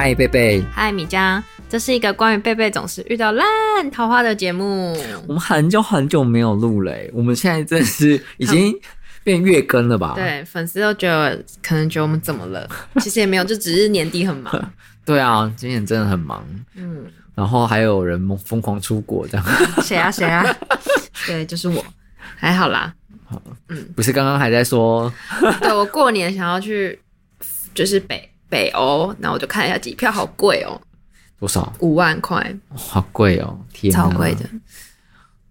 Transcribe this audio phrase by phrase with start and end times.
[0.00, 0.64] 嗨，贝贝。
[0.70, 1.42] 嗨，米江。
[1.68, 3.44] 这是一个关于贝贝总是遇到烂
[3.90, 4.96] 桃花的节目。
[5.26, 8.72] 我们很久很久没有录了，我们现在真的是已经
[9.24, 10.12] 变月更了吧？
[10.16, 12.64] 对，粉丝都觉得可能觉得我们怎么了？
[13.02, 14.72] 其实也没有，就只是年底很忙。
[15.04, 16.46] 对啊，今年真的很忙。
[16.76, 17.04] 嗯。
[17.34, 19.44] 然后还有人疯狂出国这样。
[19.82, 20.46] 谁啊谁啊？
[21.26, 21.84] 对，就是我。
[22.36, 22.94] 还好啦。
[23.24, 23.42] 好。
[23.68, 23.84] 嗯。
[23.96, 25.12] 不是刚刚还在说？
[25.60, 27.00] 对，我过年想要去，
[27.74, 28.30] 就是北。
[28.48, 30.80] 北欧，然后我就看一下机票，好贵哦，
[31.38, 31.72] 多少？
[31.80, 34.44] 五万块，好贵哦，天，超贵的。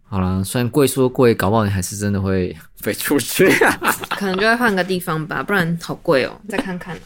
[0.10, 3.48] 好啦，虽然贵说贵，搞不好你还是真的会 飞出去，
[4.18, 6.32] 可能就会换个地方吧，不然好贵哦。
[6.48, 6.98] 再看看，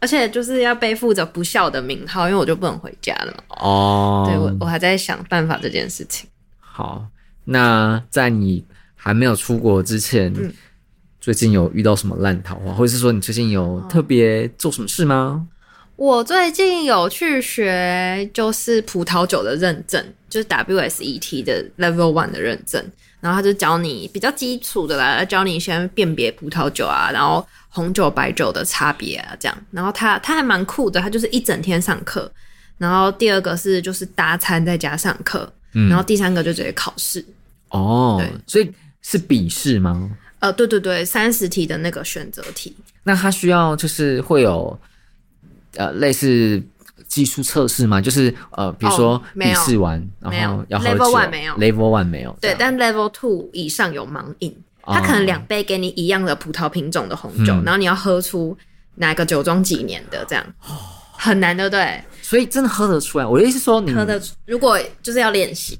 [0.00, 3.42] 而且就是要背负着不孝的名号，因为我就不能回家了嘛。
[3.60, 6.28] 哦，对，我我还在想办法这件事情。
[6.58, 7.06] 好，
[7.44, 8.64] 那在你
[8.96, 10.52] 还没有出国之前，嗯。
[11.20, 15.46] 最近有遇到什么烂桃花，或者是说你最近有特别做什么事吗？
[15.96, 22.84] 我最近有去学，就是葡萄酒的认证，就是 WSET 的 Level One 的认证。
[23.20, 29.58] 然后他就教你比较基础的啦，教你先辨别葡萄酒啊，然后红酒、白酒的差别啊，这样。
[29.72, 32.30] 然后他他还蛮酷的，他就是一整天上课。
[32.76, 37.24] 然后第二个是就是搭餐在家上课，嗯，然后第三个就直接考试。
[37.70, 38.72] 哦，对，所以
[39.02, 40.08] 是笔试吗？
[40.40, 44.78] 呃，对对对，三十题的那个选择题，那它需要就是会有
[45.76, 46.62] 呃类似
[47.08, 48.00] 技术测试吗？
[48.00, 58.56] 就是呃，比如说笔试完，哦、然后要，Level One 没有，Level One 没有，对，但 Level Two 以上有盲饮，它可能两杯给你一样的葡萄品种的红酒，嗯、然后你要喝出
[58.96, 60.46] 哪个酒庄几年的，这样
[61.10, 62.00] 很难，对不对？
[62.22, 63.26] 所以真的喝得出来。
[63.26, 65.76] 我的意思说你，你喝得出，如果就是要练习。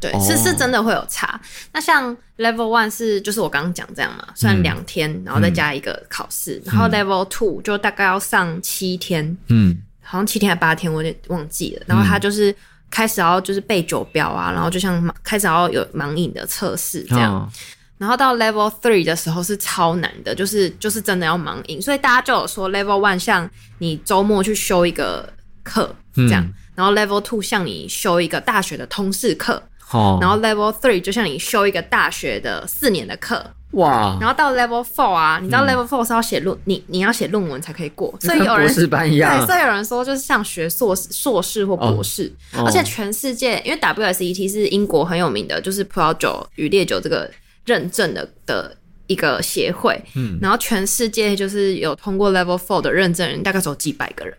[0.00, 1.40] 对，是是真的会有差。
[1.72, 11.82] 那像 Level One 是就是我刚刚讲这样嘛，算两天，嗯、然后再加一个考试，嗯、然后 Level Two 就大概要上七天，嗯，好像七天还八天，我有点忘记了。
[11.86, 12.54] 然后他就是
[12.90, 17.34] 开始要就是背酒标啊，然后就像开始要有盲饮的测试这样。
[17.34, 17.50] 哦、
[17.98, 25.28] 然后到 Level Three 的时候是超难的，就是就是真的要盲饮，所以大家就有说 Level One 像你周末去修一个
[25.64, 29.60] 课这样，嗯、然后 Level Two 像你修一个大学的通识课。
[29.90, 30.22] Oh.
[30.22, 42.60] 然后 Level Three 就像你修一个大学的四年的课哇然后到 Level Four 啊，你知道 Level Four 是要写论，嗯、你你要写论文才可以过，所以有人博士班一样，对，所以有人说就是像学硕士、硕士或博士，oh.
[42.62, 42.68] Oh.
[42.68, 47.30] 而且全世界因为 WSET 是英国很有名的，就是葡萄酒与烈酒这个
[47.64, 48.76] 认证的的
[49.06, 54.34] 一个协会，嗯，然后全世界就是有通过 Level Four 的认证人，大概只有几百个人。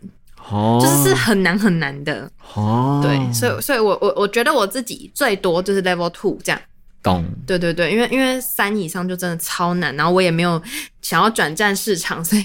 [0.52, 2.30] 哦，就是是很难很难的。
[2.56, 6.60] 哦，对，所以所以我我我觉得我自己最多就是 level two 这样，
[7.04, 10.62] 懂，对对对，因为因为三以上就真的超难，然后我也没有
[11.02, 12.44] 想要转战市场，所以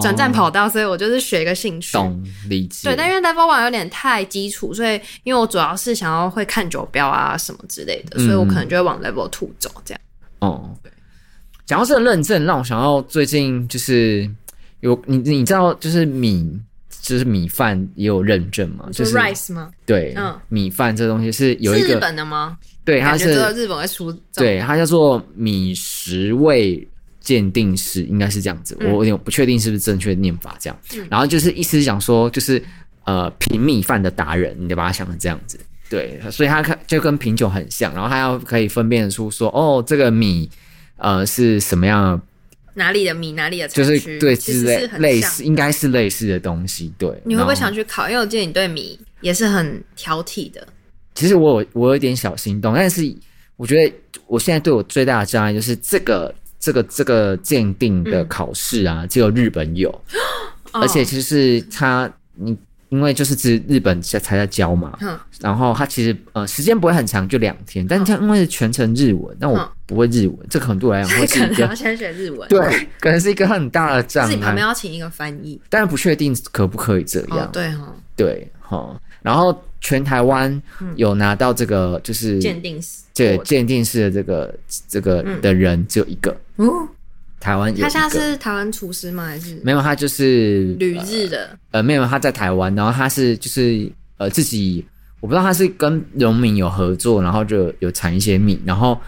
[0.00, 10.00] 转战跑道，所以我就是学一个兴趣，懂，理解，对，但因为 level one 有点太基础，所以因为我主要是想要会看酒标啊什么之类的，所以我可能就会往 level two 走这样。
[10.38, 10.92] 哦，对，
[11.66, 14.30] 讲到这个认证，让我想到最近就是
[14.80, 16.60] 有你你知道就是米。
[17.04, 18.88] 就是米饭也有认证嘛？
[18.90, 19.70] 就是 rice 吗？
[19.84, 22.56] 对，嗯，米饭这东西是有一个日本的吗？
[22.82, 24.10] 对，它是日本会出。
[24.34, 26.88] 对，它叫做米食味
[27.20, 28.74] 鉴定师，应该是这样子。
[28.80, 30.78] 嗯、我有点不确定是不是正确的念法，这样。
[30.96, 32.62] 嗯、然后就是意思是讲说，就是
[33.04, 35.60] 呃，品米饭的达人，你得把它想成这样子。
[35.90, 40.48] 对，所以它看就跟品酒很像，然后它要可以分辨出说，哦，这个米
[40.96, 42.18] 呃是什么样。
[42.74, 46.92] 哪里的米，哪里的就是对，是类类似，应该是类似的东西。
[46.98, 48.08] 对，你会不会想去考？
[48.08, 50.66] 因为我记得你对米也是很挑剔的。
[51.14, 53.02] 其实我有我有点小心动，但是
[53.56, 53.94] 我觉得
[54.26, 59.88] 我现在对我最大的障碍就是这个这个这个鉴定的考试啊，嗯、只有日本有，
[60.72, 62.56] 哦、而且其实它你。
[62.88, 67.86] 因为就是只日本才才在教嘛，嗯、然后他其实呃时间不会很长，就两天。
[67.86, 74.30] 但是他因为是全程日文，但我不会日文，嗯、这个很多来讲会是一个 可能要先学日文，对，可能是一个很大的障碍。
[74.30, 77.38] 自己旁边要请一个翻译，但是不确定可不可以这样。
[77.38, 79.00] 哦对哈、哦，对哈。
[79.22, 80.62] 然后全台湾
[80.96, 84.54] 有拿到这个就是鉴定师，对鉴定师的这个
[84.88, 86.30] 这个的人只有一个。
[86.56, 86.66] 哦
[87.44, 89.26] 台湾有，他现在是台湾厨师吗？
[89.26, 89.82] 还是没有？
[89.82, 91.50] 他就是旅日的。
[91.72, 93.86] 呃，没有，他在台湾，然后他是就是
[94.16, 94.82] 呃自己，
[95.20, 98.98] 我不知道他是跟农民有合作，然后就有产一些米，然后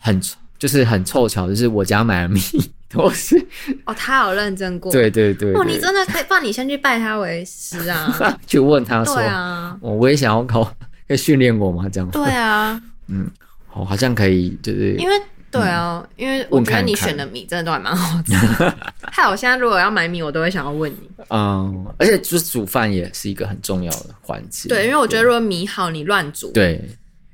[0.00, 0.20] 很
[0.58, 2.40] 就是很凑巧，就是我家买的米
[2.90, 3.38] 都是
[3.84, 5.60] 哦，他有认证过，对对对，对。
[5.60, 10.64] 哦，你真的可以，不然你先去拜他为师啊， 去问他说，对啊，我我也想要考，
[11.06, 11.88] 可以训练我吗？
[11.88, 13.30] 这样，对啊， 嗯，
[13.68, 15.14] 好，好像可以，就是，因为。
[15.50, 18.32] 对啊，因为我觉得你选的米真的都还蛮好吃。
[19.10, 21.10] 害我现在如果要买米，我都会想要问你。
[21.28, 24.68] 嗯，而且就是煮饭也是一个很重要的环节。
[24.68, 26.80] 对，因为我觉得如果米好，你乱煮，对，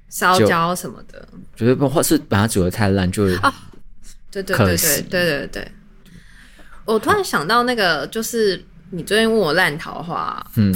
[0.09, 3.53] 烧焦什么的，觉得或是把它煮的太烂，就会啊，
[4.31, 5.73] 对对对对对对对。
[6.87, 10.75] 我突然想到那个，就是你最近问我烂桃花，嗯。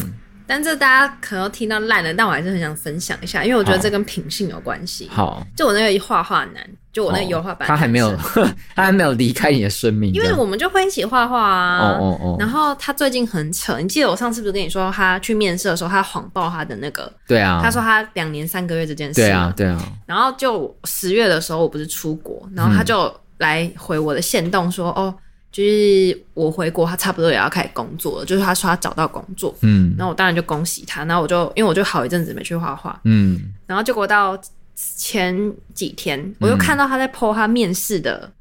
[0.50, 5.08] 但这大家可能听到烂了，但我还是很想分享一下，因为我觉得这跟品性有关系。
[5.08, 8.12] 好，就我那个画画男，就我那个油画班，他还没有，
[8.74, 10.12] 他还没有离开你的生命。
[10.12, 11.78] 因为我们就会一起画画啊。
[11.78, 12.36] 哦哦哦。
[12.40, 19.20] 然后他最近很扯，你记得我上次不是跟你说，他去面试的时候，他谎报他的那个，对啊，他说他两年三个月这件事。
[19.20, 19.80] 对啊，对啊。
[20.04, 25.14] 然后就十月的时候，我不是出国，然后他就来回我的线动说，哦。
[25.52, 28.24] 就是我回国，他差不多也要开始工作了。
[28.24, 31.04] 就是他说他找到工作，嗯，然后我当然就恭喜他。
[31.04, 34.40] 然后我就因为我就好一阵子没去画画，嗯，然后结果到
[34.76, 38.32] 前几天，我又看到他在 po 他面试的，嗯、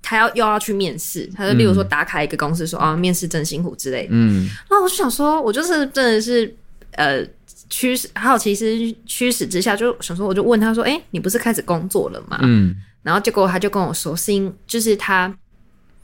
[0.00, 6.56] 他要又要去面试，他就例如说打卡一个公司说啊、面试真辛苦之类的，嗯，然后我就想说，我就是真的是
[6.92, 7.22] 呃
[7.68, 12.38] 驱使好奇心驱使之下，就想说我就问他说，哎、欸，你不是开始工作了吗？
[12.42, 15.32] 嗯，然后结果他就跟我说，是因就是他。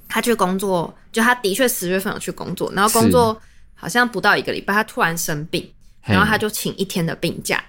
[0.09, 3.41] 他去工作，就他的确十月份有去工作，然后工作
[3.75, 5.69] 好像不到一个礼拜，他突然生病，
[6.03, 7.63] 然后他就请一天的病假，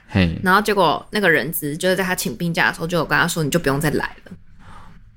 [0.44, 4.31] 然后结果那个人资就是在他请病假的时候，就有跟他说，你就不用再来了，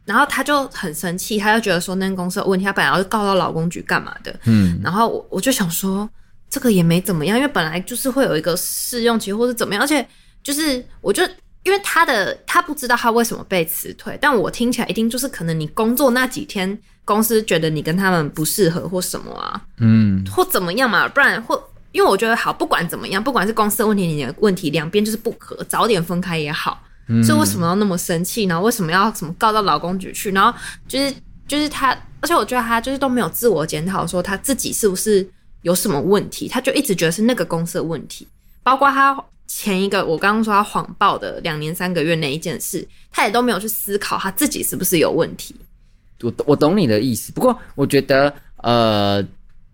[0.05, 6.08] 然后他就很生气，他就觉得说那个公司有问题，他本来要告到劳工局干嘛的，嗯，然后我我就想说
[6.49, 10.06] 这个也没怎么样，因为本来就是会有一个试用期或是怎么样，而且
[10.43, 11.22] 就是我就。
[11.62, 21.62] 因为他的他不知道他为什么被辞退，但我听起来一定就是可能你工作那几天，公司觉得你跟他们不适合或什么啊，嗯，或怎么样嘛，不然或
[21.92, 26.82] 因为我觉得好，不管怎么样，不管是公司的问题，你的问题，两边就是不可，早点分开也好。
[27.08, 28.44] 嗯，所以为什么要那么生气？
[28.44, 30.30] 然后为什么要什么告到劳工局去？
[30.30, 30.58] 然后
[30.88, 31.14] 就是
[31.46, 31.90] 就是他，
[32.20, 35.28] 而且我觉得他就是都没有自我检讨，说他自己是不是
[35.60, 38.26] 有什么问题，他就一直觉得是那个公司的问题，
[38.62, 39.14] 包括他。
[39.52, 45.52] 前一个我刚刚说他谎报的两年三个月那一件事，他也都没有去思考他自己是不是有问题。
[46.23, 49.20] 我我懂你的意思，不过我觉得呃，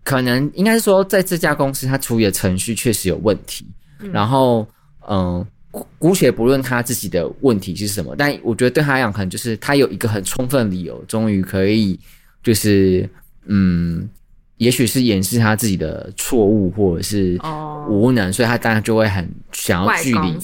[0.03, 3.67] 可能应该是说在这家公司他处理的程序确实有问题。
[3.99, 4.67] 嗯、然后
[5.07, 11.99] 嗯，姑、呃、姑且不论他自己的问题是什么，但我觉得对他来讲，可能就是他有一个很充分的理由，终于可以
[12.41, 13.07] 就是
[13.45, 14.09] 嗯。
[14.57, 17.39] 也许是掩饰他自己的错误，或者是
[17.87, 20.35] 无能，oh, 所以他当然就会很想要据理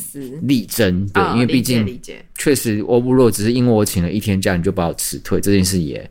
[0.44, 1.08] 力争。
[1.08, 2.00] 对，oh, 因为毕竟
[2.36, 6.08] 确实欧布若只是因为我请了一天假，你就把我辞退，这件事也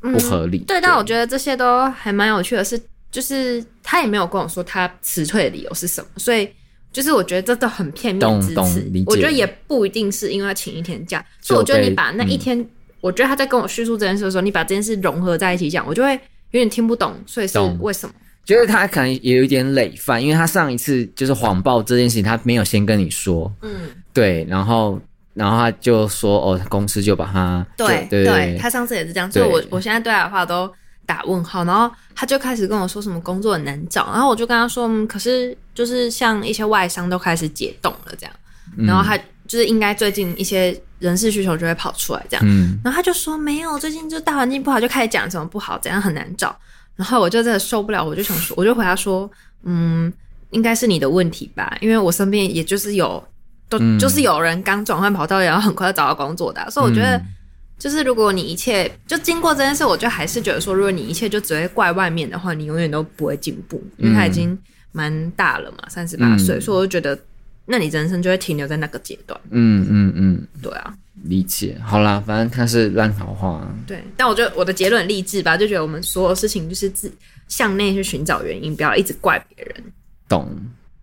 [0.00, 0.58] 不合理。
[0.58, 2.82] 嗯、对，对，但我觉得这些都还蛮有趣的是，是
[3.12, 6.48] 就是他也没有跟我说他辞退的理由是什么，所以
[6.92, 8.90] 就是我觉得这都很片面之词。
[9.06, 12.68] 我觉得也不一定是因为他请一天假，所以我觉得你把那一天，嗯、
[13.00, 16.18] 我觉得他在跟我叙述这件事的时候，你把这件事融合在一起讲，我就会。
[16.50, 18.14] 有点听不懂，所以是为什么？
[18.44, 24.98] 觉得他可能也有一点累犯，因为他上一次就是谎报这件事情，他没有先跟你说，嗯，对，然后
[25.34, 30.72] 然后他就说，哦，公司就把他，对对，对，他上次也是这样，所以我我现在对他的话都
[31.04, 38.34] 打问号，然后他就开始跟我说什么工作很难找，然后我就跟他说，嗯，可是就是像一些外商都开始解冻了这样，
[38.78, 39.18] 然后他
[39.48, 40.80] 就是应该最近一些。
[41.00, 46.52] 人事需求就会跑出来，这样，嗯，然后他就说没有，最近就大环境不好，就开始讲什么不好，怎样很难找。
[46.96, 49.30] 然后我就真的受不了，我就想说，我就回答说，
[49.62, 50.12] 嗯，
[50.50, 53.22] 应该是你的问题吧，因为我身边也就是有，
[53.68, 57.22] 都、嗯、就是有人刚转换跑道，然后很快就找到工作的、啊，所以我觉得，
[57.78, 64.58] 就是如果你一切就经过这件事，我就还是觉得说，如果你一切就只会怪外面的话，你永远都不会进步，因为他已经
[64.90, 67.16] 蛮大了嘛，三十八岁，所以我就觉得。
[67.70, 69.38] 那你人生就会停留在那个阶段。
[69.50, 70.94] 嗯嗯嗯，对啊，
[71.24, 71.76] 理解。
[71.84, 73.62] 好啦，反正它是烂桃花。
[73.86, 77.12] 对，但我觉得我的结论励志吧，就觉得我们所有事情就是自
[77.46, 79.84] 向内去寻找原因，不要一直怪别人。
[80.26, 80.48] 懂。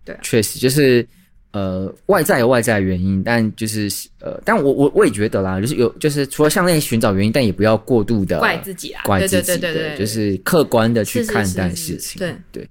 [0.04, 1.06] 对啊，确实就是
[1.52, 3.88] 呃，外在有外在的原因，但就是
[4.20, 9.46] 呃，但我我我也觉得啦，就是有就是除了向内寻找原因，但也不要过度的怪自己啊，怪自己。
[9.46, 12.18] 对对对对，就是客观的去看待事情。
[12.18, 12.68] 对对。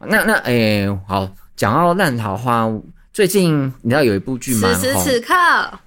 [0.00, 2.68] 那那诶，好，讲到烂桃花。
[3.14, 4.74] 最近你知道有一部剧吗？
[4.74, 5.34] 此时此刻，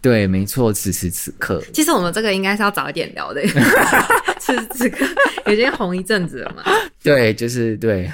[0.01, 1.61] 对，没错，此时此刻。
[1.73, 3.41] 其实我们这个应该是要早一点聊的。
[4.39, 5.05] 此时此刻
[5.45, 6.63] 已经红一阵子了嘛？
[7.03, 8.09] 对，就是对。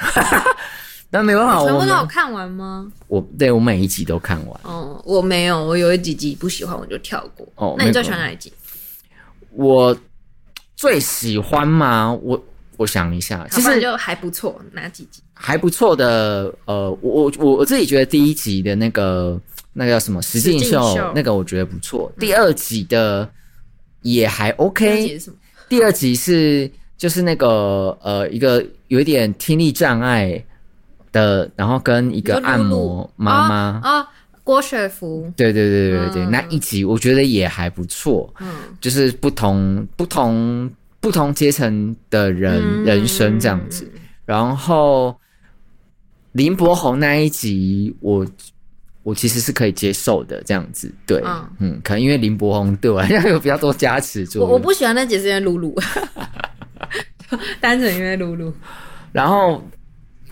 [1.12, 2.92] 那没办法，全部都有看完吗？
[3.08, 4.60] 我对我每一集都看完。
[4.64, 7.48] 哦，我没有，我有几集不喜欢，我就跳过。
[7.54, 8.52] 哦，那你最喜欢哪一集？
[9.52, 9.96] 我
[10.76, 12.12] 最喜欢吗？
[12.24, 12.44] 我。
[12.78, 14.60] 我想一下，其实就还不错。
[14.72, 15.22] 哪几集？
[15.34, 19.40] 还不错的，呃，我我我自己觉得第一集的那个
[19.74, 22.12] 那个叫什么实境秀，那个我觉得不错。
[22.16, 23.30] 嗯、第二集的
[24.02, 25.20] 也还 OK。
[25.68, 30.44] 第二集是就是那个呃一个有一点听力障碍
[31.12, 34.08] 的，然后跟一个按摩妈妈啊，
[34.44, 35.32] 郭雪芙。
[35.36, 38.32] 对对对对对，嗯、那一集我觉得也还不错。
[38.40, 38.48] 嗯，
[38.80, 40.70] 就是不同不同
[41.04, 43.88] 不同阶层的人、嗯、人生这样子，
[44.26, 45.16] 然后。
[46.34, 48.28] 林柏宏那一集我，我
[49.04, 55.80] 我其实是可以接受的，这样子，对，嗯，嗯，可能因为林柏宏对我来讲有比较多加持，我我不喜欢那集是因为露露，
[57.62, 58.52] 单纯因为露露。
[59.12, 59.64] 然后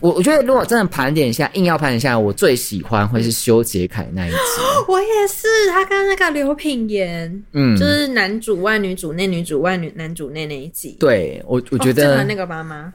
[0.01, 4.37] 我我觉得如果真的盘点一下，硬要盘点一下，我最喜欢会是修杰楷那一集。
[4.87, 10.97] 我也是，他跟那个刘品言，嗯，就是男主外女主内，女主外女男主内那一集。
[10.99, 12.91] 对我我觉得、哦、那个妈妈。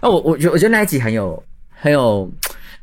[0.00, 2.30] 啊，我我觉我觉得那一集很有很有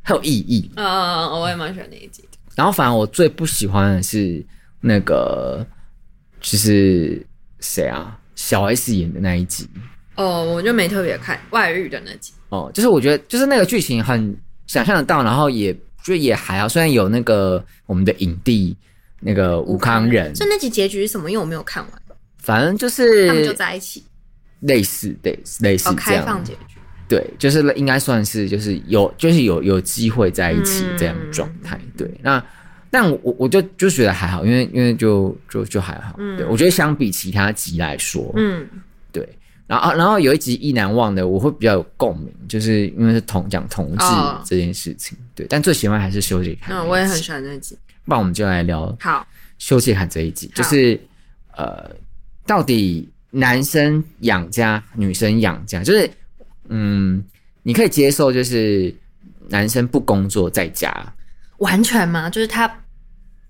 [0.02, 0.70] 很有意义。
[0.76, 2.38] 嗯嗯嗯，我也蛮喜欢那一集的。
[2.56, 4.44] 然后，反而我最不喜欢的是
[4.82, 5.64] 那个，
[6.42, 7.24] 就是
[7.60, 8.18] 谁啊？
[8.36, 9.70] 小 S 演的那一集。
[10.16, 12.34] 哦，我就没特别看外遇的那集。
[12.50, 14.36] 哦，就是我觉得，就是那个剧情很
[14.68, 16.68] 想象得到，然后也就也还好。
[16.68, 18.76] 虽然有那个我们的影帝
[19.20, 21.30] 那个吴康仁，所以那集结局是什么？
[21.30, 21.92] 因为我没有看完。
[22.38, 24.02] 反正就是他们就在一起，
[24.62, 25.96] 类似对，类似这样。
[25.96, 26.60] 开放结局。
[27.10, 31.78] 对，就是应该算是就是有就是有有机会在一起这样状态。
[31.82, 32.44] 嗯、对，那
[32.90, 36.16] 但我我就就觉得还好，因为因为就就就还好。
[36.18, 38.87] 嗯、对，我觉得相比其他集来说，嗯，对。
[39.68, 44.06] 然后然后有一集意难忘的，我会比较有共鸣，就是因为是同讲同志
[44.46, 45.18] 这件事情。
[45.18, 46.74] 哦、对，但最喜欢还是修杰楷。
[46.74, 47.78] 嗯，我也很喜欢那集。
[48.06, 49.28] 不然我们就来聊好
[49.60, 51.00] 修杰楷这一集，就是
[51.56, 51.92] 呃，
[52.46, 56.10] 到底男生养家，女生养家，就是。
[56.70, 57.24] 嗯，
[57.64, 58.94] 你可以接受就是
[59.48, 60.92] 男生不工作在家，
[61.60, 62.30] 完全吗？
[62.30, 62.70] 就是他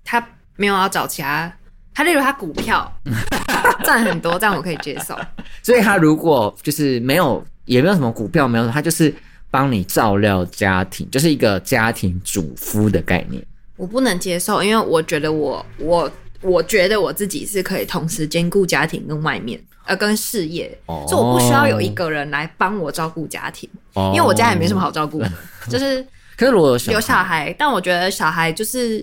[0.04, 1.52] 他没有要找其他，
[1.92, 2.96] 他例如他股票
[3.84, 5.16] 赚很多，这样我可以接受。
[5.62, 9.14] 所以他如果就是没有，也没有什么股票，没有，他就是
[9.50, 13.44] 帮你照料家庭，就是一个家庭主夫的概念。
[13.76, 19.60] 我不能接受，因为我觉得我我我觉得我自己是可以同时兼顾家庭跟外面。
[19.84, 25.22] 呃，跟事业，哦、所以我不需要有一个人来帮我照顾家庭，哦、因为我家也没什么好照顾
[25.70, 26.04] 就是。
[26.36, 29.02] 可是如果有小孩，但我觉得小孩就是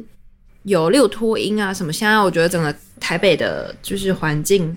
[0.61, 4.75] 有六托婴啊什么，现在我觉得整个台北的就是环境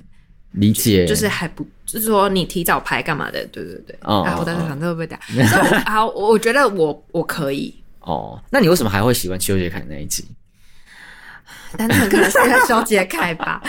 [0.52, 3.98] 理解，就是还不就是说你提早排干嘛的，对对对。
[4.02, 5.16] 哦，啊、我在想这会不会打？
[5.26, 7.74] 哦、好，我觉得我我可以。
[8.00, 10.26] 哦，那你为什么还会喜欢修杰楷那一集？
[11.76, 13.60] 单纯可能是因为修杰楷吧，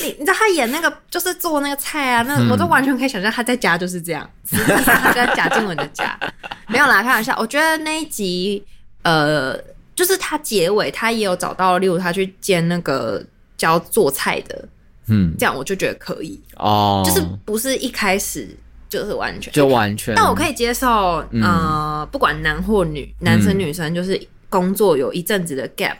[0.00, 6.16] 因为你你知道他演那个就是做那个菜啊，那我都完全可以想象他在家就是这样，实际上他在贾静雯的家
[6.68, 7.36] 没有啦，开玩笑。
[7.36, 8.64] 我觉得那一集
[9.02, 9.58] 呃，
[9.96, 13.20] 就是他结尾他也有找到，例如他去兼那个
[13.56, 14.68] 教做菜的，
[15.08, 18.48] 嗯，这样我就觉得可以哦，就是不是一开始
[18.88, 25.96] 就是完全就完全，但我可以接受，呃，不管男或女，男生女生就是工作有一阵子的 gap。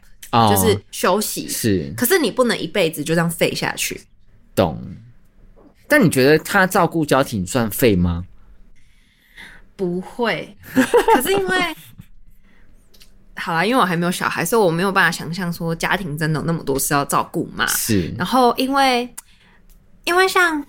[0.51, 3.99] 就是休息、哦、是，可是你不能一辈子就这样废下去。
[4.55, 4.79] 懂。
[5.89, 8.27] 但你觉得他照顾家庭算废吗？
[9.77, 10.55] 不会。
[11.15, 11.59] 可是因为，
[13.37, 17.67] 好啦，因为我还没有小孩，所以我没有办法想象说家庭真的有那么多事要照顾嘛。
[17.69, 18.13] 是。
[18.19, 19.09] 然后因为，
[20.05, 20.65] 因为像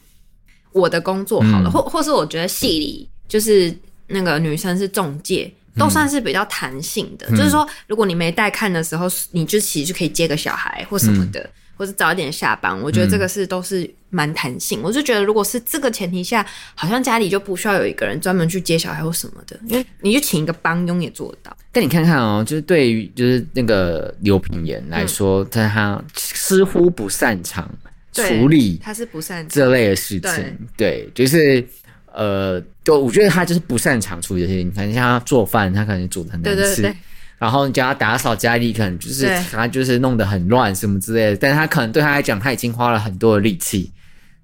[0.72, 3.76] 我的工作好了，嗯、或或是我觉得戏里就是
[4.08, 5.52] 那个女生是中介。
[5.80, 12.78] 都算是比较弹性的，嗯、就是说，如果你没带看的时候，你就其实就可以接个小孩或什么的，嗯、或者早一点下班。
[12.82, 14.82] 我觉得这个是都是蛮弹性。
[14.82, 21.56] 嗯、我就觉得，如果是这个前提下，好像家里就不需要有一个人专门去接小孩或什么的，因为你就请一个帮佣也做得到。
[21.72, 27.70] 但你看看哦，就是对于就是那个刘品言来说，嗯、但他似乎不擅长
[28.12, 31.66] 处理，他是不擅长这类的事情，对，对，就是。
[32.14, 34.56] 呃，就我觉得他就是不擅长处理这些。
[34.56, 36.98] 你看，像他做饭，他可能煮的很难吃；对对对，
[37.38, 41.38] 然后你叫他打扫家里，可能就是他就是弄得很乱什么之类的。
[41.38, 43.91] 但是他可能对他来讲，他已经花了很多的力气，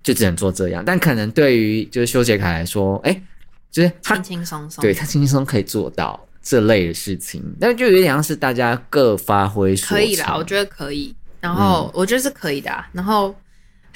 [0.04, 0.84] 就只能做这样。
[0.86, 3.22] 但可能对于就是修杰楷来说，哎，
[3.72, 7.44] 就是他轻轻松松，对他轻轻松松可以做到这类的事情。
[7.60, 9.96] 但就有点像是大家各发挥所。
[9.96, 11.16] 可以啦，我觉得可以。
[11.40, 12.88] 然后我觉得是可以的啊。
[12.92, 13.36] 然后。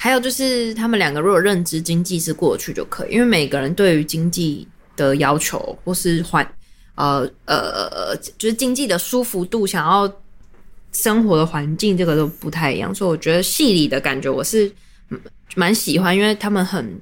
[0.00, 4.64] 还有就是，他们两个如果认知经济是过去就可以，因为每个人对于经济
[4.94, 6.48] 的要求或是环
[6.98, 10.12] 呃呃，就是经济的舒服度，想要
[10.90, 12.92] 生活的环境，这个都不太一样。
[12.92, 14.70] 所以我觉得戏里的感觉我是
[15.54, 17.00] 蛮喜欢，因为他们很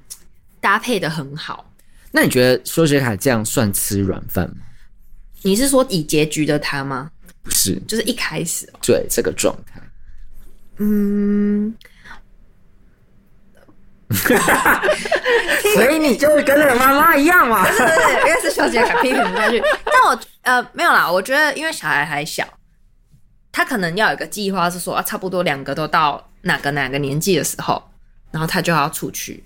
[0.60, 1.72] 搭配的很好。
[2.12, 4.56] 那你觉得修杰楷这样算吃软饭吗？
[5.42, 7.10] 你是说以结局的他吗？
[7.42, 9.80] 不是，就是一开始、喔、对这个状态，
[10.76, 11.74] 嗯。
[15.74, 17.68] 所以你就是跟那个妈妈一样嘛？
[17.68, 19.60] 对对对，因为是小姐批评下去。
[19.84, 22.46] 但我呃没有啦，我觉得因为小孩还小，
[23.50, 27.82] 他可能要有一个计划，是说啊，差不多两个都到哪个哪个年纪的时候，
[28.30, 29.42] 然后他就要出去。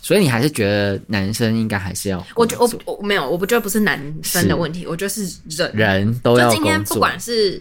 [0.00, 2.24] 所以你还是觉得男生应该还是要？
[2.36, 6.48] 我觉我我没有，我不觉得不是男生的问题，我觉得是人人都要。
[6.48, 7.60] 就今天不管是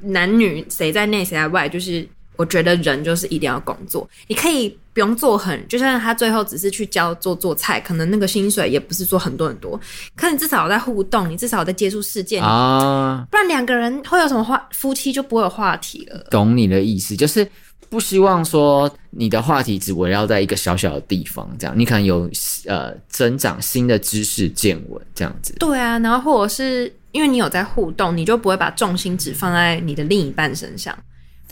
[0.00, 2.06] 男女谁在内谁在外，就是。
[2.38, 9.78] 我觉得人就是一定要工作，你可以不用做很，就像他最后只是去教做做菜，可能那个薪水也不是做很多很多，
[10.14, 16.26] 可你至少在互动，你至少在接触世界啊，不然两个人会有什么话，夫妻就不会有话题了。
[16.30, 17.44] 懂你的意思，就是
[17.88, 22.30] 不希望说你的话题只围绕在一个小小的地方，这样你可能有
[22.66, 25.52] 呃增长新的知识见闻这样子。
[25.58, 30.96] 对啊，然后或者是因为你有在互动，你就不会把重心只放在你的另一半身上。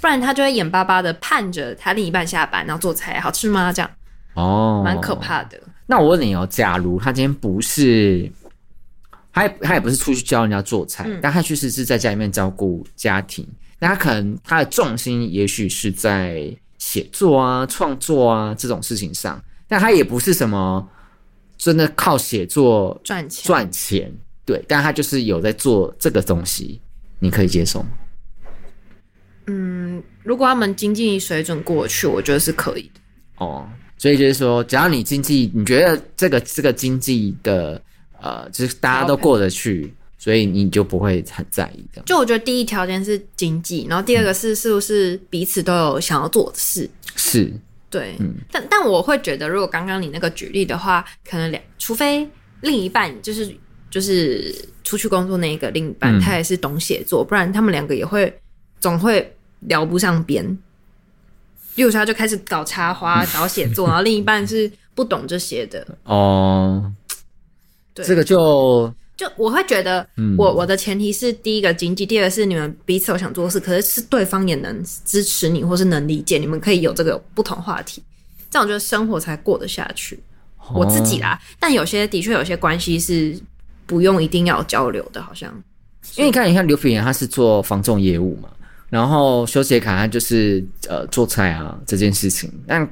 [0.07, 3.73] 不然他就会眼巴巴的盼着他另一半下班，然后做菜好吃吗？
[3.73, 3.91] 这样
[4.35, 5.61] 哦，蛮可怕的。
[5.87, 8.31] 那我问你哦，假如他今天不是，
[9.33, 13.45] 他也他也不是出去教人家做菜，嗯、但他确实是在家里面照顾家庭。
[13.81, 20.89] 那他可能他的重心也许是在写作啊、创作啊这种事情上，但他也不是什么
[21.59, 24.15] 真的靠写作赚钱赚钱。
[24.45, 26.81] 对，但他就是有在做这个东西，
[27.19, 27.89] 你可以接受吗？
[29.47, 33.01] 嗯，如果他们经济水准过去，我觉得是可以的。
[33.39, 37.81] 哦，所以就是说，只要你经济，你觉得这个这个经济的
[38.21, 42.03] 呃，就是大家都过得去，所以你就不会很在意的。
[42.07, 46.89] 就我觉得第一条件是经济，然后第二个是是不是彼此都有想要做的事。
[47.15, 47.53] 是，
[47.89, 48.35] 对，嗯。
[48.51, 52.29] 但但我会觉得，如果刚刚你那个举例的话，可能两，除非
[52.63, 53.55] 另一半就是
[53.91, 58.35] 就是出去工作那一个另一半，嗯，他也是懂写作，不然他们两个也会
[58.81, 59.31] 总会。
[59.61, 60.59] 聊不上边，
[61.75, 66.93] 有时候就开始搞插花、 搞写作，然后另一半是不懂这些的哦。
[67.95, 78.03] 对，这个就就我会觉得我，我、嗯、我的前提是第一个经济，第二个是你们彼此有想做的事，可是是对方也能支持你，或是能理解，你们可以有这个不同话题，
[78.51, 80.21] 这样我觉得生活才过得下去。
[80.59, 83.39] 哦、我自己啦，但有些的确有些关系是
[83.87, 85.51] 不用一定要交流的，好像
[86.17, 88.49] 因为你看，你看刘品言他是做房仲业务嘛。
[88.97, 92.89] 然后修杰卡他就是呃做菜啊这件事情，但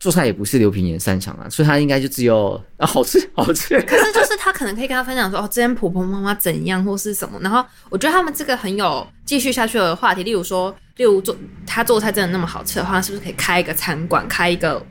[0.00, 3.80] 做菜也不是刘品言擅长啊，所以他应该就只有啊好吃好吃。
[3.82, 10.24] 可是就是他可能可以跟他分享说哦，之前婆婆妈妈怎样或是什么，然后我觉得他们这个很有继续下去的话题。
[10.24, 14.84] 例如说，例如做他做菜真的那么好吃的话，是不是可以开一个餐馆，开一个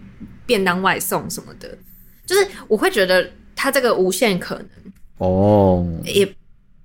[0.46, 1.78] 便当外送什么的？
[2.26, 4.68] 就是我会觉得他这个无限可能
[5.18, 6.26] 哦，也。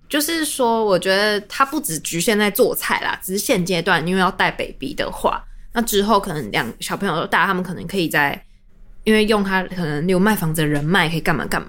[0.07, 8.41] 就是说，我觉得他不只局限在做菜啦，只是现阶段，因为要带 baby 的话，那之后可能两小朋友都大，他们可能可以在，
[9.03, 11.69] 因为用他可能有卖房子的人脉，可以干嘛干嘛。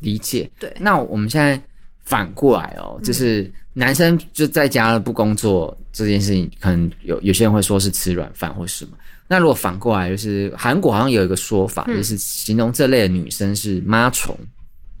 [0.00, 0.50] 理解。
[0.58, 0.74] 对。
[0.80, 1.60] 那我们现在
[2.04, 8.92] 反过来哦，就是男生就在家不工作这件事情，可能有有些人会说是吃软饭或什么。
[9.28, 14.36] 那如果反过来，就是韩国好像有一个说法，就是形容这类的女生是妈虫，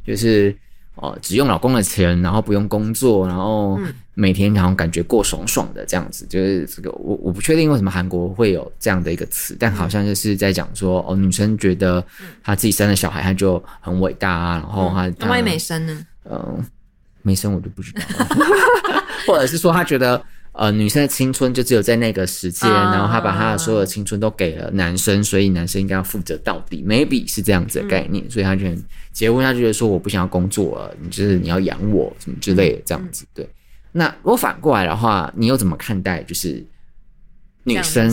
[0.06, 0.56] 就是。
[1.00, 3.78] 哦，只用老公的钱，然后不用工作，然后
[4.14, 12.04] 每天好像感觉过爽爽的这样子，嗯、就是这个我我不确定为什么韩国会有这样的一个词，但好像就是在讲说哦，女生觉得
[12.42, 16.06] 她自己生了小孩，她就很伟大啊，然后她她万一没生呢？
[16.30, 16.64] 嗯，
[17.22, 18.26] 没生我就不知道了，
[19.26, 20.22] 或者是说她觉得。
[20.58, 28.66] 呃，女生的青春就只有在那个时间，啊、然后她把她的所有的青春都给了男生，所以男生应该要负责到底，maybe 是这样子的概念，嗯、所以她就
[29.12, 33.24] 结婚，她就觉得说我不想要工作了，你就是你要养我什么之类的这样子。
[33.32, 33.48] 对，
[33.92, 36.60] 那如果反过来的话，你又怎么看待就是
[37.62, 38.10] 女生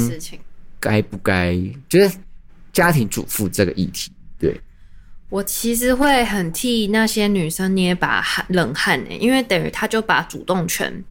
[0.79, 2.15] 该不该就是
[2.71, 4.11] 家庭主妇这个议题？
[4.37, 4.55] 对，
[5.29, 11.03] 我其实会很替那些女生捏把汗冷汗呢，因为等于她就把主动权。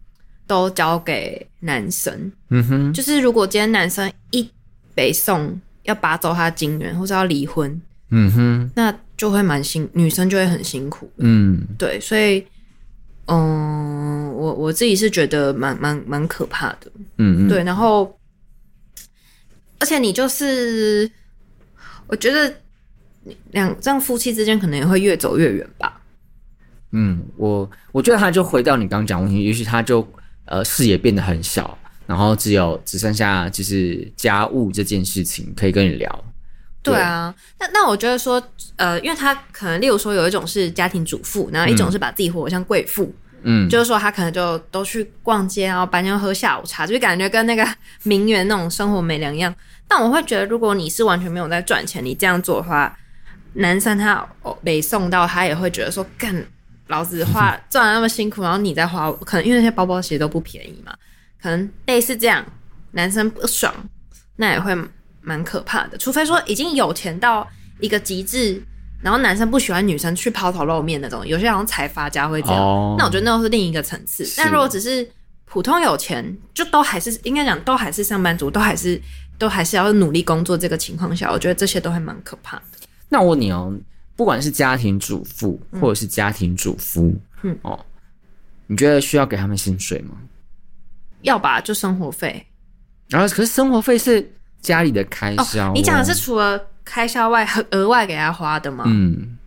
[0.47, 4.49] 都交给男生，嗯哼，就是如果今天男生一
[4.95, 7.81] 北宋要拔走他的金元，或者要离婚，
[8.11, 12.45] 嗯哼，那就会蛮辛，女生就会很辛苦，嗯，对，所以，
[13.27, 18.15] 嗯，我我自己是觉得蛮蛮蛮可怕的，嗯嗯，对，然后，
[19.79, 21.11] 而且你就是，
[22.07, 22.55] 我觉得
[23.53, 26.03] 两这样夫妻之间可能也会越走越远吧，
[26.93, 30.07] 嗯，我我觉得他就回到你刚刚讲问题，也许他就。
[30.47, 31.77] 呃，视野变得很小，
[32.07, 36.25] 然后只有只剩下就是家务这件事情可以跟你聊。
[36.83, 38.43] 对啊，那那我觉得说，
[38.77, 43.11] 呃，因为他可能例如说有一种是家庭主妇，然后一种是把自己活得像贵妇，
[43.43, 47.67] 嗯，就是说他可能就都去逛街，然后白天喝下午茶，就感觉跟那个
[48.05, 49.55] 名媛那种生活没两样。
[49.89, 52.95] 但我会觉得，如果你是完全没有在赚钱，你这样做的话，
[53.55, 56.35] 男生他哦被送到，他也会觉得说，干，
[56.95, 60.95] 老子花赚的那么辛苦，然后你再花，可能因为那些包包其实都不便宜嘛，
[61.43, 62.45] 可能类似这样，
[62.93, 63.75] 男生不爽，
[64.37, 64.77] 那也会
[65.21, 65.99] 蛮可怕的。
[65.99, 67.47] 除非说已经有钱到
[67.81, 68.63] 一个极致。
[69.03, 72.59] 然后男生不喜欢女生去抛头露面那种，有些好像财阀家会这样。
[72.59, 74.27] Oh, 那我觉得那都是另一个层次。
[74.35, 75.07] 但如果只是
[75.45, 78.99] 普通有钱，就都还是应该讲都还是上班族，都还是
[79.37, 80.57] 都还是要努力工作。
[80.57, 82.63] 这个情况下，我觉得这些都还蛮可怕的。
[83.11, 83.71] 那我问你哦，
[84.17, 87.79] 不管是家庭主妇或者是家庭主夫，嗯哦，
[88.67, 90.17] 你觉得需要给他们薪水吗？
[91.23, 92.45] 要吧，就生活费。
[93.09, 95.71] 然后，可是生活费是家里的开销。
[95.71, 96.61] 哦，你讲的是除了。
[96.87, 98.85] 开销外额外给他花的吗？
[98.87, 99.39] 嗯，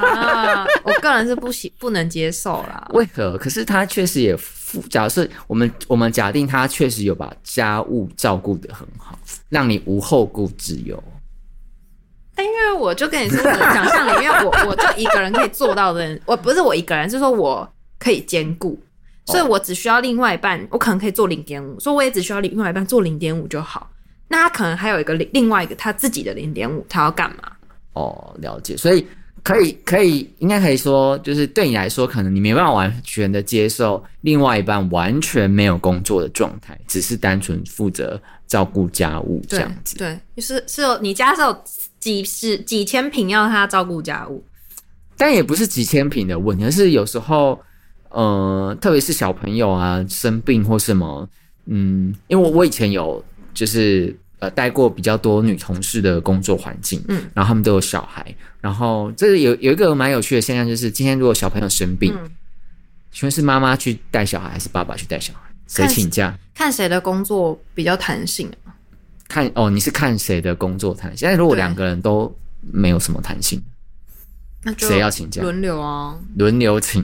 [0.00, 2.84] 啊，我个人是不喜不能接受啦。
[2.92, 3.38] 为何？
[3.38, 4.42] 可是他确实也负，
[4.88, 11.02] 假设我们我们假定他确实有把家务照顾得很好，让你无后顾之忧。
[12.34, 18.80] 但因为我就跟你说，我的想象里面，我我就一个人可以做到的，我不是我一个人，是说我可以兼顾。
[19.26, 23.88] 所以我只需要另外一半，我可能可以做零点五，所以我也只需要另外一半做零点五就好。
[24.26, 27.52] 那他可能还有一个另另外一个他自己的零点五，他要干嘛？
[27.92, 28.76] 哦，了解。
[28.76, 29.06] 所以
[29.42, 39.96] 可以可以，应该可以说，就是对你来说，可能你没办法完全的接受另外一半完全没有工作的状态，只是单纯负责照顾家务这样子。
[39.96, 41.64] 对，就是是有你家是有
[41.98, 44.44] 几十几千平要他照顾家务，
[45.16, 47.60] 但也不是几千平的问题，而是有时候。
[48.14, 51.26] 呃，特别是小朋友啊，生病或什么，
[51.64, 53.24] 嗯，因为我我以前有
[53.54, 62.28] 就是呃带过比较多女同事的工作环境，嗯，然后他们都有小孩，然后这个有有一个蛮有趣的现象，就是今天如果小朋友生病，嗯，
[63.12, 65.40] 请问是妈妈去带小孩还是爸爸去带小孩？
[65.68, 66.36] 谁请假？
[66.54, 68.74] 看谁的工作比较弹性啊？
[69.28, 71.18] 看哦，你是看谁的工作弹性？
[71.18, 73.62] 现在如果两个人都没有什么弹性，
[74.64, 75.40] 那就谁要请假？
[75.40, 77.02] 轮流啊，轮流请。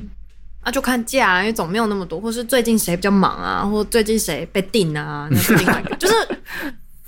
[0.64, 5.96] 那就看假啊，因为总没有那么多，或是最近谁比较忙啊，或最近谁被定啊，那是另外一个。
[5.96, 6.14] 就是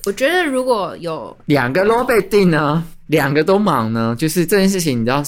[0.05, 5.23] 我觉得如果有两个都被定呢，两个都忙呢，就是这件事情，你知道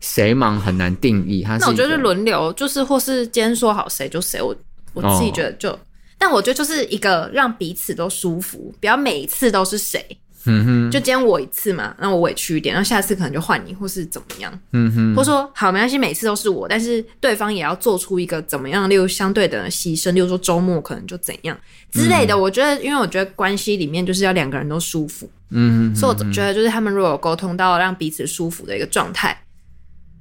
[0.00, 1.42] 谁忙很难定义。
[1.42, 4.40] 他是那我觉得轮流，就是或是今天说好谁就谁。
[4.40, 4.54] 我
[4.92, 5.78] 我自己觉得就，哦、
[6.18, 10.04] 但我觉得就是一个让彼此都舒服，不要每一次都是谁。
[10.44, 14.60] 嗯哼，就今天我一次嘛，那我委屈一点，然后下次可能就换你，或是怎么样？
[14.72, 21.58] 嗯哼，或说好没关系，每次都是我，但是对方也要做出一个怎么样，例如相对的牺牲，例如说周末可能就怎样
[21.90, 22.34] 之类的。
[22.34, 25.28] 嗯、我觉得，因为我觉得关系里面就是要两个人都舒服。
[25.50, 29.36] 嗯哼，所以我觉得就是他们如果有沟通到让彼此舒服的一个状态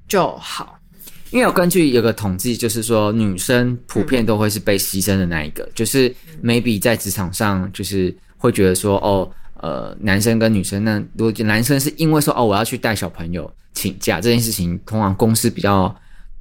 [0.08, 0.80] 就好。
[1.30, 9.30] 因为我根据有个统计，就是说女生普遍都会是被牺牲的那一个，嗯、就是 maybe 在职场上就是会觉得说哦。
[9.62, 15.94] 呃，男生跟女生，那如果男生是因为说哦，我要去带小朋友请假这件事情，通常公司比较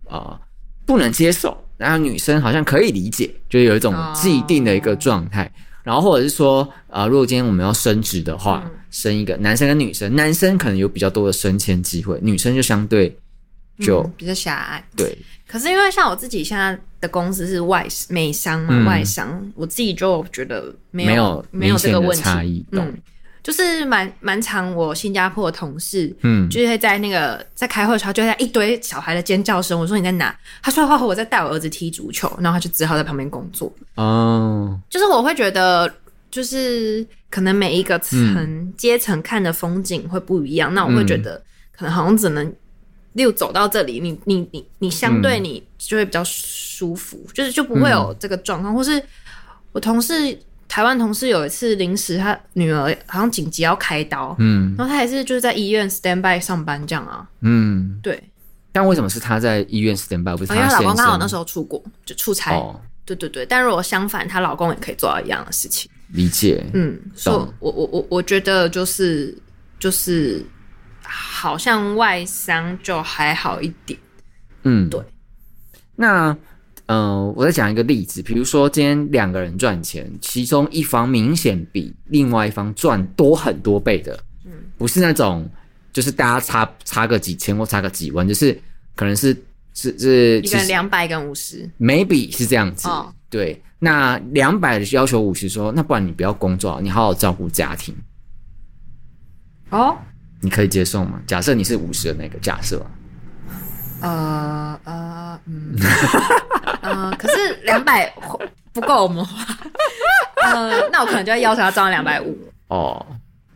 [0.04, 0.38] 呃
[0.84, 5.42] 不能接受，然后女生好像可以理解，就有一种既定的一个状态。
[5.44, 5.52] Oh.
[5.86, 13.16] 然后或者是说，呃，如果今天我们要升职的话，嗯、升一个男生跟女生，男生可能有比较多的升迁机会，女生就相对
[13.78, 14.84] 就、嗯、比较狭隘。
[14.96, 15.16] 对。
[15.48, 22.66] 可是因为像我自己现在的公司是外美商嘛，嗯、外商，我自己就觉得没有没有，没有这个问题。
[22.72, 22.92] 嗯，
[23.44, 29.78] 就是蛮蛮常我新加坡的同事，嗯，就是会在那个在开会的时候，就在一堆小孩的尖叫声。
[29.78, 30.36] 我说你在哪？
[30.60, 33.72] 他说话，我在带我儿子踢足球，然后他就只好在旁边工作。
[33.94, 35.88] 哦，就是我会觉得，
[36.28, 40.72] 就是可能每一个层阶层看的风景会不一样。
[40.72, 42.52] 嗯、那我会觉得，可能好像只能。
[43.22, 48.72] 又走到这里，你你你你相对你就会比较舒服，嗯、就是就不会有这个状况。
[48.72, 49.02] 嗯、或是
[49.72, 58.22] 我同事台湾同事有一次临时他女儿好像紧急要开刀，嗯，然后他还是就是在医院 stand by 上班这样啊，嗯，对。
[58.72, 60.36] 但为什么是他在医院 stand by？
[60.36, 63.46] 不是他因为她老公刚好那时候出国就出差，哦、对对对。
[63.46, 66.62] 但如果相反，她老公也可以做到一样的事情，理解。
[66.74, 69.34] 嗯，所以我我我我觉得就是
[69.78, 70.44] 就是。
[71.08, 73.98] 好像外商就还好一点，
[74.64, 75.00] 嗯，对。
[75.94, 76.30] 那，
[76.86, 85.48] 嗯、呃，我再讲一个例子，比如说今天两个人赚钱，其中一方明显比另外一方赚多很多倍的，嗯，不是那种
[85.92, 88.60] 就是大家差差个几千或差个几万，就是
[88.94, 89.34] 可能是
[89.72, 93.62] 是是一个两百跟五十，maybe 是这样子，哦、对。
[93.78, 97.94] 那两百的要求五十，说那不然你不要工作，你好好照顾家庭，
[99.70, 99.96] 哦。
[100.46, 101.20] 你可以接受吗？
[101.26, 102.80] 假设你是五十的那个假设，
[104.00, 105.74] 呃呃嗯，
[106.82, 108.08] 呃，可是两百
[108.72, 109.44] 不够我们花，
[110.54, 112.38] 呃，那我可能就要要求他赚到两百五。
[112.68, 113.04] 哦，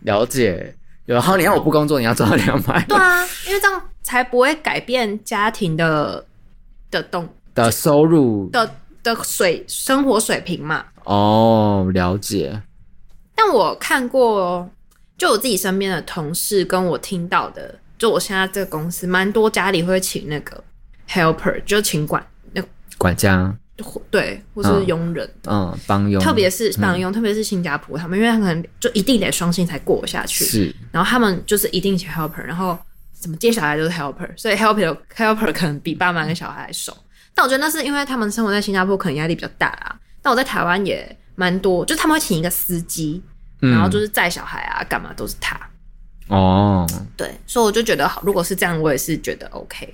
[0.01, 0.75] 了解。
[1.07, 2.85] 然后你要我不工作，你要赚到两百。
[2.89, 6.27] 对啊，因为这样才不会改变家庭的
[6.91, 8.69] 的动的收入的
[9.05, 10.85] 的水生活水平嘛。
[11.05, 12.61] 哦，了解。
[13.37, 14.69] 但我看过，
[15.21, 17.79] 就我自己身边的同事跟我听到的。
[17.99, 20.65] 就我现在这个公司，蛮多家里会请那个
[21.07, 22.63] helper，就请管那
[22.97, 23.55] 管家，
[24.11, 32.79] 对，或是佣人，嗯，帮佣，特别是帮佣，特别是新加坡他们，因为他们可能就一定得双薪才过下去，是，然后他们就是一定请 helper，然后
[33.13, 36.97] 怎么接小孩都是 helper，所以 helper helper 可能比爸妈跟小孩还熟。
[37.35, 39.95] 但我觉得那是因为他们生活在新加坡，可能压力比较大啊。
[40.23, 43.23] 但我在台湾也蛮多，就他们会请一个司机，
[43.61, 45.59] 然后就是载小孩啊，干嘛都是他。
[46.29, 49.93] 哦，对，所以我就觉得好，如果是这样，我也是觉得 OK。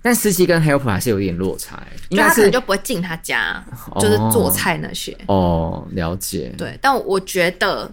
[0.00, 3.64] 但司机跟 helper 还是有点落差，因为他可能就不会进他家，
[3.98, 5.16] 就是做菜那些。
[5.26, 6.54] 哦，了解。
[6.56, 7.90] 对，但我觉得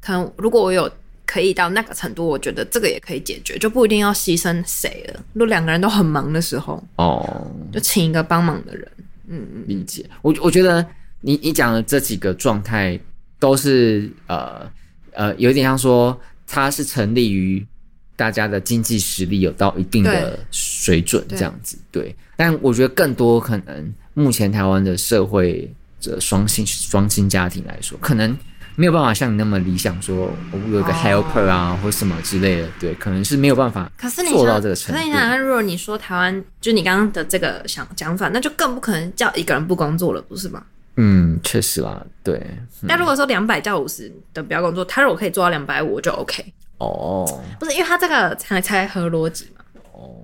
[0.00, 0.90] 可能如果我有
[1.26, 5.20] 可以到那个程度，我觉得这个也可以解决，就不一定要牺牲谁了。
[5.34, 8.88] 如果两个人都很忙的时候，哦，就请一个帮忙的人。
[9.28, 10.08] 嗯，理解。
[10.22, 10.84] 我我觉得
[11.20, 12.98] 你你讲的这几个状态
[13.42, 14.70] 都是呃
[15.12, 16.16] 呃，有点像说。
[16.54, 17.66] 它是成立于
[18.14, 22.02] 大家的经济实力有到一定的水准这样子，对。
[22.02, 28.36] 对，但我觉得更多可能，目前台湾的社会的双性双薪家庭来说，可能
[28.76, 33.90] 没有办法像你那么理想，说我有一个 helper 啊，或什么之类的，对，可能是没有办法。
[34.28, 34.98] 做到这个程度。
[34.98, 40.62] 可是你想，如果你说台湾，就你刚刚的这个想讲法，那就更不可能叫一个人不工作了，不是吗？
[40.96, 42.38] 嗯，确实啦，对。
[42.82, 46.44] 那、嗯、如果说两百到五十的不要工作，他如果可以做到两百五，就 OK。
[46.78, 49.64] 哦，不是，因为他这个才才合逻辑嘛。
[49.92, 50.20] 哦，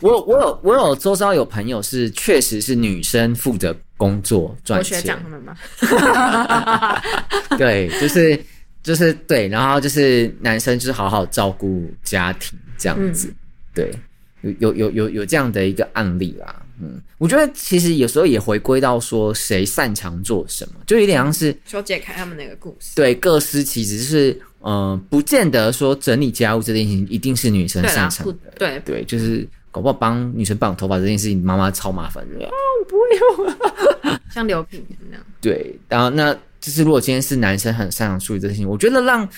[0.00, 4.96] 我有我有我有周遭有朋友是确实是女生负责工作赚钱。
[4.98, 5.56] 我学长他们吗？
[7.58, 8.40] 对，就是
[8.82, 13.28] 就是对，然后就是男生就是好好照顾家庭这样子。
[13.28, 13.34] 嗯、
[13.74, 13.92] 对，
[14.42, 16.61] 有有有有有这样的一个案例啦。
[16.80, 22.96] 嗯，我觉得其实有时候也回归到说谁擅长做什么，就有点像是说解开他们那个故事。
[22.96, 24.30] 对，各司其职，就是
[24.60, 28.36] 嗯、呃，不见得说整理家务这件事情一定是女生擅长的。
[28.58, 35.24] 对对，就是搞不好帮女生绑头发这件事情，妈妈超麻烦的啊，我不会用， 像刘品那样。
[35.40, 39.28] 对，然后那就是如果今天是男生很擅长处理这件事情，我觉得让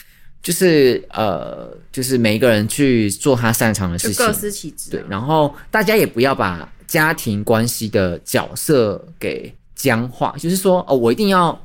[0.42, 4.90] 就是呃，就是每一个人去做他擅长的事情，各司其职。
[4.90, 6.68] 对，然后大家也不要把。
[6.94, 11.60] 家庭关系的角色给僵化，就是说，哦，我一定要，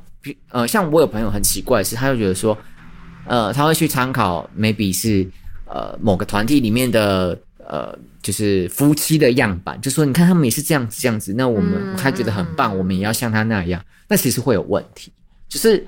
[0.48, 2.58] 呃，像我有朋友很奇怪的是，他就觉得说，
[3.26, 5.24] 呃，他会去参考，maybe 是
[5.66, 15.12] 呃某个团体里面的，呃，就是夫妻的样板，就说，你看他们也是这样子，这样子，那我们他觉得很棒，我们也要像他那样，那其实会有问题，
[15.48, 15.86] 就是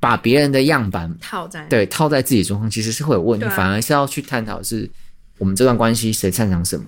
[0.00, 4.88] 把别人的样板套在对套在自己身上，其实是会有问题，反而是要去探讨是
[5.36, 6.86] 我们这段关系谁擅长什么。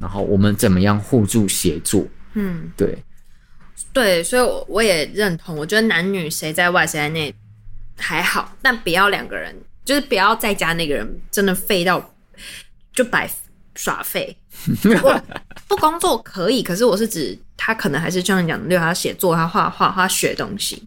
[0.00, 2.06] 然后我们怎么样互助协作？
[2.34, 2.98] 嗯，对，
[3.92, 5.56] 对，所以我我也认同。
[5.56, 7.34] 我觉得男女谁在外谁在内
[7.96, 9.54] 还好，但不要两个人，
[9.84, 12.14] 就是不要在家那个人真的废到
[12.92, 13.30] 就白
[13.74, 14.36] 耍废。
[15.02, 15.22] 我
[15.68, 20.82] 不工作可以，可是我是指他可能还是像你讲的，例如他写作、他画画、他学东西，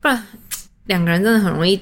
[0.00, 0.26] 不然
[0.84, 1.80] 两个人真的很容易。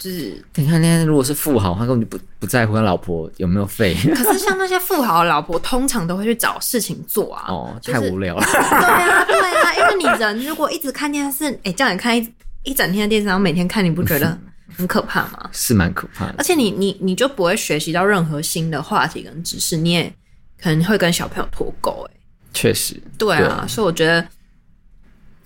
[0.00, 3.94] 就是你看，那天如果是富豪，他根本就不不在乎他老婆有没有废。
[4.14, 7.44] 可是像那些富豪的老婆，通常都会去找事情做啊。
[7.48, 8.42] 哦，太无聊了。
[8.42, 12.26] 对啊，对啊，因为你人如果一直看电视，哎，叫你看一
[12.62, 14.38] 一整天的电视，然后每天看，你不觉得
[14.74, 15.50] 很可怕吗？
[15.52, 16.36] 是蛮可怕的。
[16.38, 20.10] 而且你你你就不会学习到任何新的话题跟知识，你也
[20.58, 22.08] 可能会跟小朋友脱钩。
[22.10, 22.16] 哎，
[22.54, 22.98] 确实。
[23.18, 24.26] 对啊，对，所以我觉得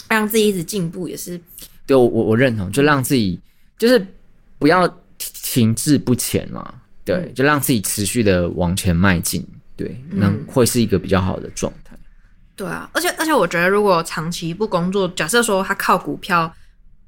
[0.09, 1.41] 让自己一直进步也是。
[1.89, 3.41] 对，我我认同，就让自己
[3.77, 4.07] 就是。
[4.65, 6.73] 不要停滞不前嘛，
[7.05, 9.47] 对，就让自己持续的往前迈进，
[9.77, 11.95] 对，那会是一个比较好的状态。
[12.57, 16.51] 对啊，而且而且我觉得，如果长期不工作，假设说他靠股票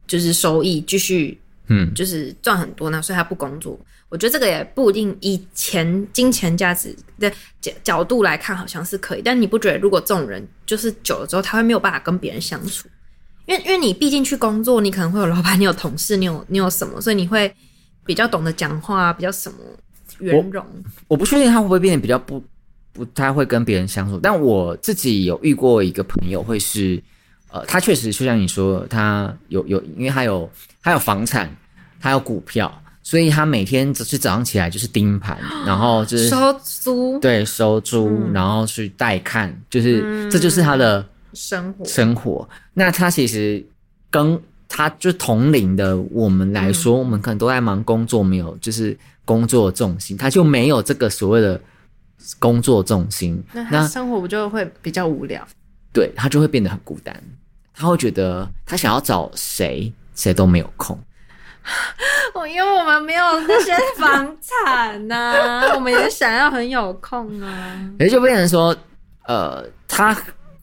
[0.06, 5.16] 就是收益继续，嗯，就是赚很多呢，所以他不工作，我觉得这个也不一定。
[5.22, 12.86] 以钱金钱价值的角角度来看，好像是可以，但你不觉得，如果这种人就是久了之后，他会没有办法跟别人相处？
[13.46, 17.52] 因为，因为你毕竟去工作，你可能会有老板，你有同事，你有你有什么，所以你会
[18.04, 19.56] 比较懂得讲话，比较什么
[20.18, 20.64] 圆融。
[20.64, 22.42] 我，我不确定他会不会变得比较不
[22.92, 27.02] 不太会跟别人相处，但我自己有遇过一个朋友，会是
[27.50, 30.50] 呃，他确实就像你说，他有有，因为他有
[30.82, 31.48] 他有房产，
[32.00, 42.48] 他有股票，所以他每天只是早上起来就是盯盘， 然后就是收租，对，收租，嗯、然后去带看，就是、嗯、这就是他的生活生活。
[42.74, 43.64] 那他其实
[44.10, 51.60] 跟他就同龄的我们来说，嗯、我们可能都在忙工作，没有就是工作重心，他就没有这个所谓的
[52.38, 55.46] 工作重心，那他生活不就会比较无聊？
[55.92, 57.14] 对，他就会变得很孤单，
[57.72, 60.98] 他会觉得他想要找谁，谁都没有空。
[62.34, 67.76] 我 因为我们没有那些房产呐、啊， 我们也想要很有空啊。
[67.98, 68.76] 也就变成说，
[69.26, 70.16] 呃，他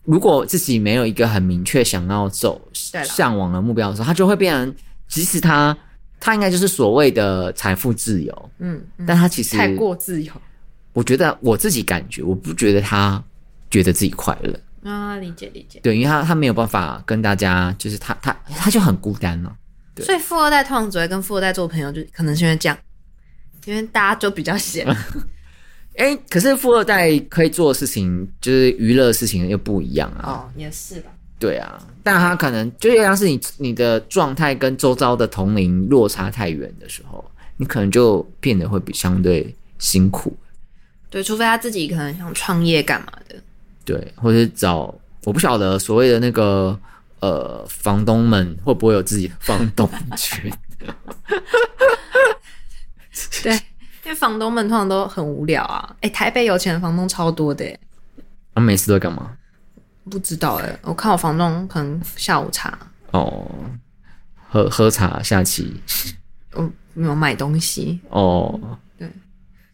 [0.05, 2.61] 如果自己没有一个很明确想要走
[3.05, 4.75] 向往的目标的时候，他就会变成，
[5.07, 5.75] 即使他
[6.19, 10.31] 他应该就是所谓的财富自由，嗯，嗯，但他其实太过自由。
[10.91, 13.23] 我觉得我自己感觉，我不觉得他
[13.71, 15.79] 觉得自己快乐啊，理解理解。
[15.81, 19.55] 对，因为他他没有办法跟大家，就是他他他就很孤单了。
[20.01, 22.77] 所以富二代通常只会跟富二代做朋友，就可能是因为这样，
[23.65, 24.85] 因为大家就比较闲。
[25.95, 30.23] 哎、欸，可是富二代可以做的事情，就是娱乐事情又不一样啊。
[30.23, 31.11] 哦，也是吧。
[31.39, 37.23] 对啊，但他可能就像是你你的状态跟周遭的同龄落差太远的时候，
[37.57, 40.35] 你可能就变得会比相对辛苦。
[41.09, 43.35] 对，除非他自己可能想创业干嘛的。
[43.85, 44.93] 对，或者是找
[45.25, 46.79] 我不晓得所谓的那个。
[47.19, 50.51] 呃，房东们会不会有自己的房东群？
[54.23, 55.93] 房东们通常都很无聊啊。
[55.95, 57.77] 哎、欸，台北有钱的房东超多的。
[58.55, 59.35] 他每次都在干嘛？
[60.09, 60.79] 不知道哎。
[60.83, 62.79] 我看我房东可能下午茶
[63.11, 63.45] 哦，
[64.47, 65.75] 喝喝茶下棋。
[66.53, 68.57] 我，没有买东西哦。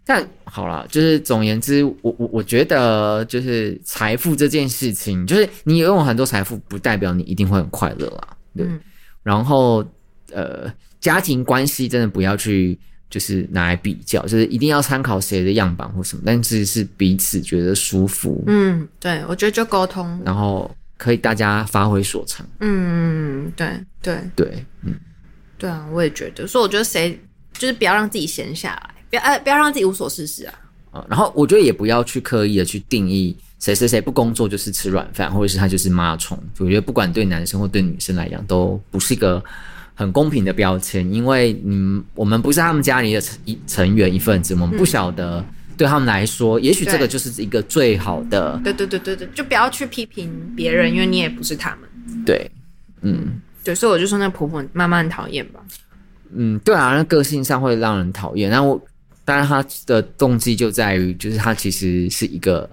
[0.03, 8.29] 但好啦，就是总言之，我我我觉得就是财富这件事情，就是你拥有很多财富，不代表你一定会很快乐啦。
[8.57, 8.81] 对，嗯、
[9.21, 9.85] 然后
[10.31, 12.79] 呃，家庭关系真的不要去
[13.09, 18.43] 就是拿来比较，就是一定要参考谁的样板或什么，但是是彼此觉得舒服。
[18.47, 22.45] 嗯，对，我觉得就沟通，然后可以大家发挥所长。
[22.59, 23.67] 嗯，对
[24.01, 24.93] 对对，嗯，
[25.57, 27.19] 对啊，我也觉得，所以我觉得谁
[27.53, 28.95] 就是不要让自己闲下来。
[29.09, 30.53] 不要，呃，不要让自己无所事事啊！
[30.91, 36.37] 啊，然后我觉得也不要去刻意的去定义谁谁谁不工作就是吃软饭，或者是他就是妈虫。
[36.59, 39.43] 我觉得不管对男生或对女生来讲，都不是一个
[39.99, 45.43] 很公平的标签，因为嗯，我们不是他们家里的成一成员一份子，我们不晓得
[45.75, 48.57] 对他们来说，嗯、也许这个就是一个最好的。
[48.63, 51.89] 对对对对对，就不要去批评别人，因为你也不是他们。
[52.25, 52.49] 对，
[53.01, 55.59] 嗯，对，所以我就说那婆婆慢慢讨厌吧。
[56.33, 58.49] 嗯，对啊，那个性上会让人讨厌。
[58.49, 58.81] 那我。
[59.25, 62.67] 当然，他的动机就在于，就是他其实是一个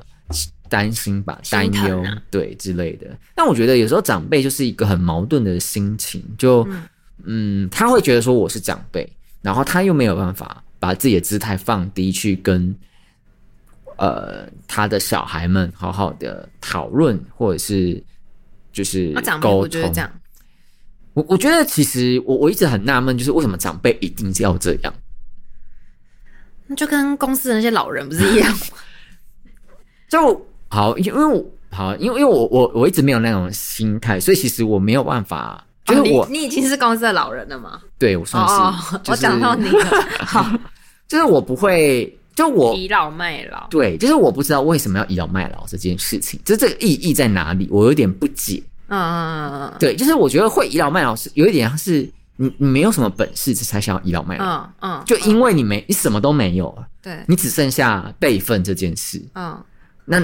[0.70, 3.06] 担心吧、担忧、啊、对之类的。
[3.34, 6.82] 但我觉得有时候长辈就是一个很矛盾的心情，就嗯，
[7.24, 9.10] 嗯，他会觉得说我是长辈，
[9.42, 12.72] 然后他又没有办法把自己的姿态放低，去跟
[13.96, 18.00] 呃他的小孩们好好的讨论，或者是
[18.72, 19.92] 就是沟通。
[19.92, 20.20] 这样，
[21.14, 24.94] 我我觉得其实我我一直很纳闷，就是为什么长辈一定是要这样。
[26.66, 28.66] 那就跟公司的那些老人不是一样吗？
[30.08, 35.64] 就好，因为我好，因为因为我我我一直没有那种心态，所以其实我没有办法。
[35.86, 37.80] 就是我，哦、你，你已经是公司的老人了吗？
[37.98, 38.54] 对，我算是。
[38.54, 39.84] 哦就是、我讲到你了。
[40.26, 40.46] 好，
[41.08, 43.66] 就是我不会，就我倚老卖老。
[43.70, 47.68] 对，就是我不知道为什么要倚老卖老这件事情，就这个意义在哪里？
[47.70, 48.62] 我有点不解。
[48.88, 49.74] 嗯嗯嗯嗯。
[49.78, 52.10] 对，就是我觉得会倚老卖老是有一点像是。
[52.38, 54.44] 你你没有什么本事，才想要倚老卖老。
[54.44, 59.18] 嗯嗯，就因为你没你什么都没有，对，你只剩下辈分这件事。
[59.34, 59.58] 嗯，
[60.04, 60.22] 那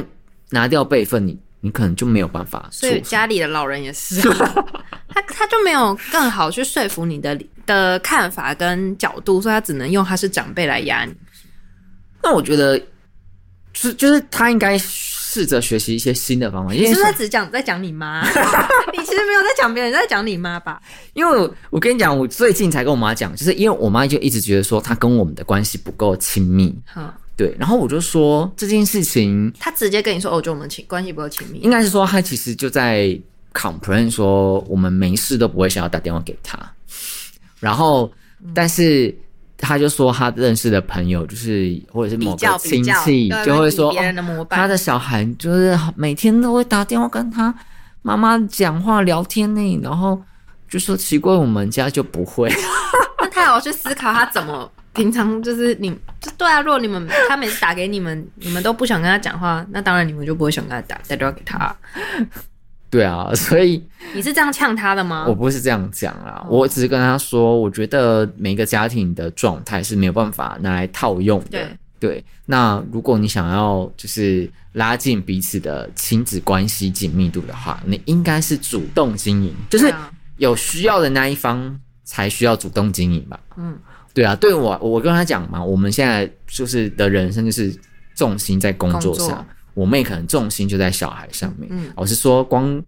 [0.51, 2.69] 拿掉辈分，你你可能就没有办法。
[2.71, 4.21] 所以家里的老人也是，
[5.15, 11.15] 他他就没有更好去说服你的的看法跟角度，所以他只能用他是长辈来压你。
[12.23, 12.85] 那我觉得，就
[13.75, 14.79] 是就是他应该。
[15.35, 16.75] 试着学习一些新的方法。
[16.75, 18.21] 你是不是只讲在讲你妈？
[18.93, 20.79] 你其实没有在讲别人，在讲你妈吧？
[21.15, 26.79] 因为我，我跟你讲，我最近才跟我妈讲，就是因为我妈就一直觉得说她跟我们的关系不够亲密。
[26.95, 27.57] 嗯，对。
[27.59, 33.19] 然后我就说这件事情，她直接跟你说：“哦，就我们亲关系不够亲密。”应该是说她其实就在
[33.53, 36.59] complain 说我们没事都不会想要打电话给他。
[37.61, 38.13] 然后，
[38.55, 39.09] 但是。
[39.09, 39.17] 嗯
[39.65, 43.95] 他就说他认识的朋友，就是或者是某个亲戚，就会说
[44.51, 47.55] 他的小孩就是每天都会打电话跟他
[48.03, 50.21] 妈妈讲话聊天呢，然后
[50.69, 52.53] 就说奇怪，我们家就不会。
[53.23, 55.89] 那他有去思考他怎么平常就是你，
[56.21, 61.73] 就对啊，如果你们他每次打给你们，你们都不想跟他讲话，那当然你们就不会想跟他打打电话给他。
[62.93, 63.83] 对啊， 所以
[64.15, 65.25] 你是这样呛他的吗？
[65.27, 71.49] 我不是这样讲啦，我只是跟他说，我觉得每个家庭的状态是没有办法拿来套用的。
[71.51, 79.91] 对，对，那如果你想要就是拉近彼此的亲子关系紧密度的话，你应该是主动经营，就是
[80.37, 83.41] 有需要的那一方才需要主动经营吧。
[83.57, 83.75] 嗯，
[84.13, 87.75] 对啊，对我我跟他讲嘛，我们现在就是的人生就是
[88.15, 89.43] 重心在工作上。
[89.75, 92.83] 我妹可能重心就在小孩上面，嗯，我是说光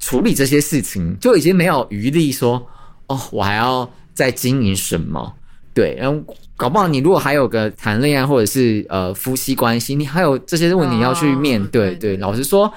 [0.00, 2.66] 处理这些事情就已经没有余力说，
[3.06, 5.34] 哦，我还要再经营什么？
[5.72, 6.22] 对，然后
[6.56, 11.88] 搞不好你如果还有个谈恋爱或者是呃夫妻关系，你还有这些问题要去面对。
[11.88, 12.72] 哦、对，对，老实说，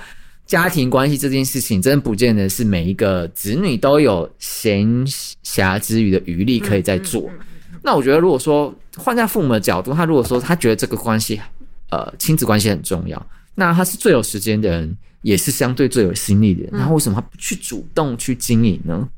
[0.48, 4.86] 家庭关系这件事情真的不见得是每一个子女都有闲
[5.44, 7.22] 暇之余的余力可以再做。
[7.22, 11.40] 嗯嗯嗯嗯、那我觉得，如果说换在父母的角度，他如果说他觉得这个关系，
[11.92, 13.24] 呃，亲子关系很重要。
[13.60, 16.70] 那他是最有时间的人，也是相对最有心力的人。
[16.74, 19.10] 那、嗯、为什么他不去主动去经营呢？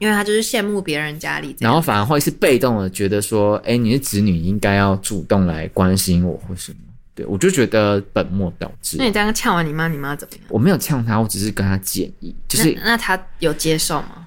[0.00, 6.78] 因为他就是羡慕别人家里，然后反而会是被动的，觉得说：“哎、欸，你是子女，应该要主动来关心我或什么。”
[7.14, 8.96] 对，我就觉得本末倒置。
[8.98, 10.44] 那你刚刚呛完你妈，你妈怎么样？
[10.48, 14.26] 我没有呛他，我只是跟他建议，就是那，那他有接受吗？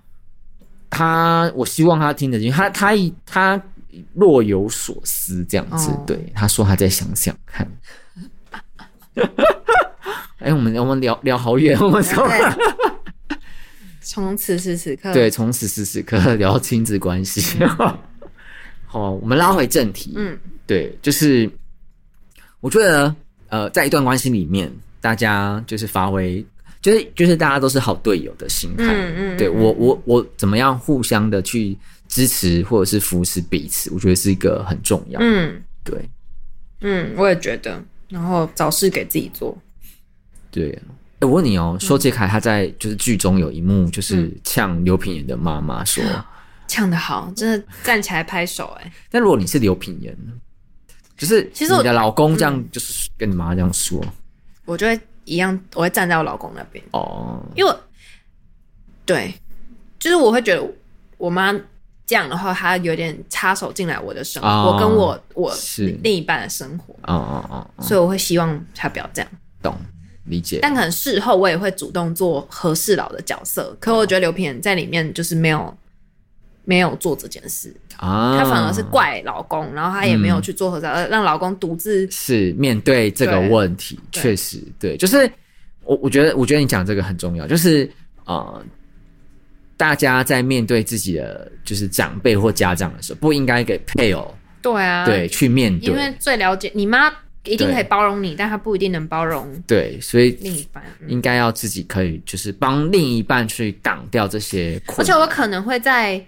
[0.90, 2.92] 他，我希望他听得进，他他
[3.26, 3.62] 他
[4.14, 5.90] 若有所思这样子。
[5.90, 7.70] 哦、对，他说他再想想看。
[10.40, 12.28] 哎、欸，我们我们聊聊好远，我们从
[14.02, 17.58] 从此时此刻，对，从此时此刻聊亲子关系。
[18.86, 20.14] 好，我们拉回正题。
[20.16, 20.38] 嗯，
[20.68, 21.50] 对，就是
[22.60, 23.16] 我觉得，
[23.50, 26.46] 呃，在一段关系里面，大家就是发挥，
[26.82, 28.86] 就是就是大家都是好队友的心态。
[28.86, 31.76] 嗯嗯，对我我我怎么样互相的去
[32.08, 35.20] 支持或者是扶持彼此，我觉得是一个很重要。
[35.22, 36.10] 嗯，对，
[36.82, 37.84] 嗯，我也觉得。
[38.10, 39.58] 然后找事给自己做。
[40.52, 40.72] 对，
[41.20, 46.04] 哎，我问你哦，修杰楷他在就是剧中有一幕，就是呛刘品言的妈妈说
[46.68, 50.32] ：“呛得好，真的站起来拍手。”哎，但如果你是刘品言呢？
[51.18, 54.04] 就是其实你的老公这样，就是跟你妈这样说，
[54.66, 57.74] 我就会一样，我会站在我老公那边哦，因为
[59.06, 59.34] 对，
[60.00, 60.74] 就是我会觉得
[61.18, 61.54] 我妈。
[62.08, 65.54] 这样的话，他有点插手进来我的生活，我、oh, 跟我我
[66.04, 69.32] 另一半的生活，哦哦哦，所以我会希望他不要这样，
[69.64, 69.76] 懂
[70.26, 70.60] 理解。
[70.62, 75.76] 但可能事后我也会主动做和事佬的角色，可我觉得刘品言在里面就是没有
[76.64, 77.76] 没有做这件事。
[77.98, 85.28] 啊，他反而是怪老公，然后他也没有去做和事佬，嗯、让老公独自是面对这个问题，确实对，就是
[85.82, 87.90] 我我觉得我觉得你讲这个很重要，就是
[88.26, 88.64] 呃。
[89.78, 95.06] 大家在面对自己的就是长辈或家长的时候，不应该给配偶对啊。
[95.06, 97.12] 对去面对，因为最了解你妈
[97.44, 106.24] 一定可以包容你，但她不一定能包容对，所以另一半应该要自己可以就是帮另一半去挡掉这些而且我可能会在。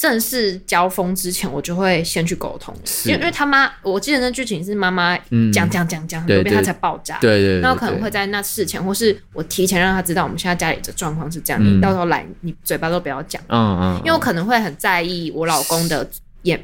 [0.00, 2.74] 正式交锋之前，我就会先去沟通，
[3.04, 5.14] 因为因为他妈，我记得那剧情是妈妈
[5.52, 7.18] 讲讲讲讲很多遍，他才爆炸。
[7.20, 13.42] 对对，那我可能会在那事前，或是我提前让他知道，我们现在家里的状况是这样，你到时候来，你嘴巴都不要讲。
[13.48, 13.96] 嗯嗯。
[13.98, 16.08] 因为我可能会很在意我老公的
[16.44, 16.58] 眼，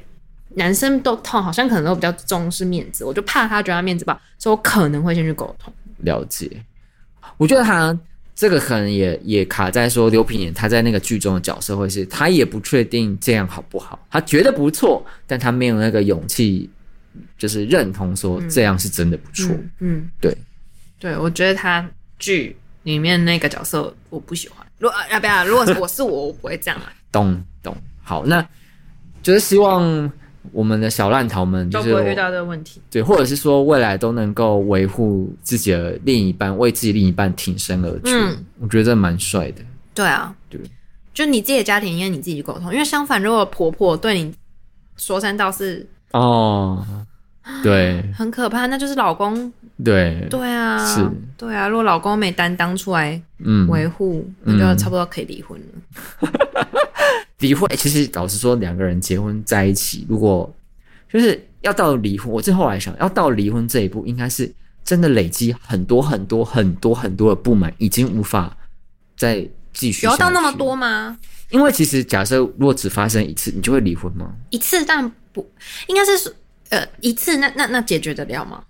[0.54, 5.70] 男生都痛，好像可能都比较重视面子，我就怕他觉得他面子不好，所以我可能会先去沟通。
[5.98, 6.50] 了解，
[7.36, 7.94] 我觉得他。
[8.36, 16.68] 这个可能也也卡在说刘品言他在那个剧中的角色会是，他也不确定这样好不好，他觉得不错，但他没有那个勇气，
[17.38, 19.46] 就是认同说这样是真的不错。
[19.80, 20.36] 嗯，嗯对，
[21.00, 24.64] 对，我觉得他剧里面那个角色我不喜欢。
[24.78, 25.44] 如果要不要？
[25.46, 26.92] 如果我是我，我不会这样啊。
[27.10, 28.46] 懂懂，好，那
[29.22, 30.12] 就是希望。
[30.52, 38.06] 我们的小烂桃们就是会遇到这个问题，对，或者是说未来都能够维护自己的另一半，为自己另一半挺身而出。
[38.06, 39.62] 嗯，我觉得这蛮帅的。
[39.94, 40.60] 对啊，对，
[41.14, 44.34] 就你自己的家庭应该你自己沟通，因为相反，如果婆婆对你
[44.96, 46.84] 说三道四，哦，
[47.62, 49.52] 对， 很可怕，那就是老公。
[49.84, 55.66] 对，对啊，是，对啊，如果老公没担当出来，嗯，维护，那就差不多可以离婚了。
[57.40, 60.54] 离婚，其实老实说，两个人结婚在一起，如果
[61.12, 64.50] 就是要到离婚，我最后来想要到离婚这一步，应该是
[64.84, 68.56] 真的累积很多很多很多很多的不满，已经无法
[69.16, 70.06] 再继续。
[70.06, 71.18] 有到那么多吗？
[71.50, 74.34] 因为其实假设如果只发生一次，你就会离婚吗？
[74.50, 75.48] 一次，但不
[75.88, 76.34] 应该是
[76.70, 78.64] 呃一次，那那那解决得了吗？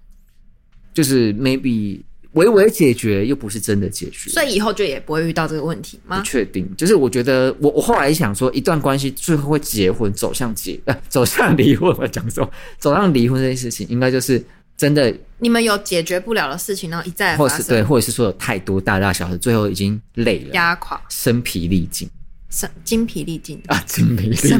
[0.92, 2.02] 就是 maybe。
[2.36, 6.18] 微微解决又不是真的解决，所以以后就也不会遇到这个问题吗？
[6.18, 14.44] 不确定，就是我觉得我我后来想说，一段关系最后会结婚走向结呃走向离婚，我讲说走向离婚这件事情，应该就是
[14.76, 22.06] 真的，你们有解决不了的事情，然后一再或是对，或者是说有太多大大小小，最后已经累了，压垮，身疲力尽，
[22.50, 24.58] 身精疲力尽啊，精疲力尽，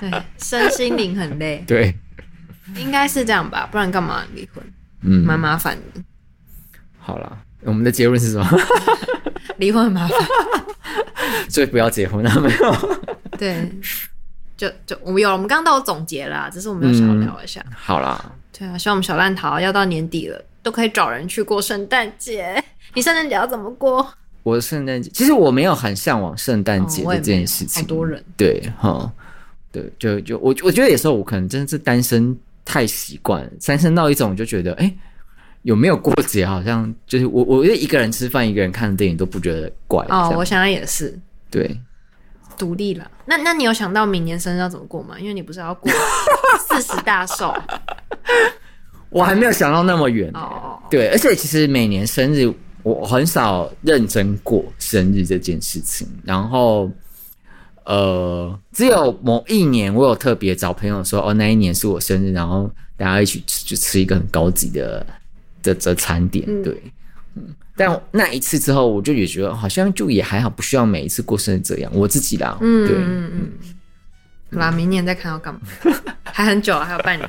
[0.00, 1.94] 对，身心灵很累，对，
[2.76, 4.64] 应该是这样吧，不然干嘛离婚？
[5.04, 6.02] 嗯，蛮麻烦的。
[6.98, 8.46] 好了，我们的结论是什么？
[9.58, 10.18] 离婚很麻烦，
[11.48, 12.98] 所以不要结婚了，没有？
[13.38, 13.70] 对。
[14.56, 17.60] 就就我们有，我们刚刚都有总结啦，只是我们有小聊一下。
[17.66, 18.24] 嗯、好啦，
[18.56, 22.62] 对啊，希望我们小烂桃要到年底了，都可以找人去过圣诞节。
[22.94, 24.08] 你圣诞节要怎么过？
[24.44, 27.82] 我的圣诞节其实我没有很向往圣诞节这件事情。
[27.82, 29.12] 好多人对哈，
[29.72, 34.98] 对，就就我我觉得有时候我可能真的是单身太习惯了，单身到一种就觉得哎、欸，
[35.62, 40.32] 有没有过节好像就是我我一个人吃饭一个人看电影都不觉得怪哦。
[40.36, 41.18] 我想想也是，
[41.50, 41.78] 对。
[42.56, 45.18] 独立了，那那你有想到明年生日要怎么过吗？
[45.18, 45.90] 因为你不是要过
[46.68, 47.52] 四十大寿，
[49.10, 50.30] 我还没有想到那么远。
[50.34, 52.48] 哦，对，而且其实每年生日
[52.84, 56.06] 我很少认真过生日这件事情。
[56.22, 56.88] 然后，
[57.84, 65.06] 呃，只有某一年我有特别找朋友说，哦，那一年是我生日，然后大家一起去吃，吃一个很高级的
[65.62, 66.44] 的的餐点。
[66.48, 66.82] 嗯、对。
[67.36, 71.90] 嗯，但那一次之后，我就也觉得好像就也还好，不需要每一次过生日这样。
[71.94, 73.52] 我自己啦，嗯，对，嗯嗯，
[74.52, 75.60] 好啦，明年再看要干嘛，
[76.22, 77.28] 还很久啊，还有半年。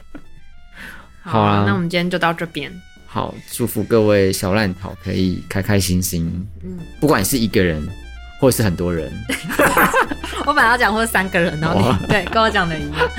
[1.23, 2.71] 好啊，那我们今天就到这边。
[3.07, 6.47] 好，祝福各位小烂桃可以开开心心。
[6.63, 7.81] 嗯，不管是一个人，
[8.39, 9.11] 或是很多人。
[10.45, 13.09] 我本来要讲或是三个人，然后你对跟我讲的一样。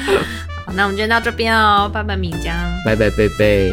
[0.64, 2.54] 好，那我们今天到这边哦，拜拜，米江，
[2.84, 3.72] 拜拜，贝贝。